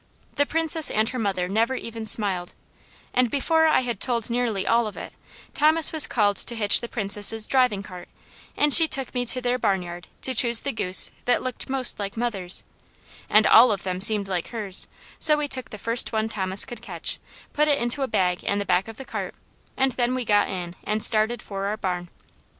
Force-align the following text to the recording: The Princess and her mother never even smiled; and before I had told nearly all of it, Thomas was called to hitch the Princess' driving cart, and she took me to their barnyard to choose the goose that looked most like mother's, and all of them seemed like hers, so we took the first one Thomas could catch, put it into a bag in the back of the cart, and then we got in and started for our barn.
The 0.35 0.47
Princess 0.47 0.89
and 0.89 1.07
her 1.09 1.19
mother 1.19 1.47
never 1.47 1.75
even 1.75 2.07
smiled; 2.07 2.55
and 3.13 3.29
before 3.29 3.67
I 3.67 3.81
had 3.81 3.99
told 3.99 4.31
nearly 4.31 4.65
all 4.65 4.87
of 4.87 4.97
it, 4.97 5.13
Thomas 5.53 5.91
was 5.91 6.07
called 6.07 6.37
to 6.37 6.55
hitch 6.55 6.81
the 6.81 6.87
Princess' 6.89 7.45
driving 7.45 7.83
cart, 7.83 8.09
and 8.57 8.73
she 8.73 8.87
took 8.87 9.13
me 9.13 9.27
to 9.27 9.41
their 9.41 9.59
barnyard 9.59 10.07
to 10.23 10.33
choose 10.33 10.61
the 10.61 10.71
goose 10.71 11.11
that 11.25 11.43
looked 11.43 11.69
most 11.69 11.99
like 11.99 12.17
mother's, 12.17 12.63
and 13.29 13.45
all 13.45 13.71
of 13.71 13.83
them 13.83 14.01
seemed 14.01 14.27
like 14.27 14.47
hers, 14.47 14.87
so 15.19 15.37
we 15.37 15.47
took 15.47 15.69
the 15.69 15.77
first 15.77 16.11
one 16.11 16.27
Thomas 16.27 16.65
could 16.65 16.81
catch, 16.81 17.19
put 17.53 17.67
it 17.67 17.77
into 17.77 18.01
a 18.01 18.07
bag 18.07 18.43
in 18.43 18.57
the 18.57 18.65
back 18.65 18.87
of 18.87 18.97
the 18.97 19.05
cart, 19.05 19.35
and 19.77 19.91
then 19.91 20.15
we 20.15 20.25
got 20.25 20.49
in 20.49 20.75
and 20.83 21.03
started 21.03 21.43
for 21.43 21.67
our 21.67 21.77
barn. 21.77 22.09